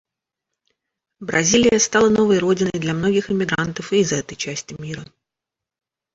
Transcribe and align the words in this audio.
Бразилия 1.19 1.77
стала 1.79 2.09
новой 2.09 2.39
родиной 2.39 2.79
для 2.81 2.95
многих 2.95 3.29
иммигрантов 3.29 3.93
из 3.93 4.11
этой 4.11 4.33
части 4.35 4.73
мира. 4.81 5.05